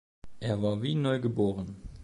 [0.39, 1.75] Er war wie neugeboren.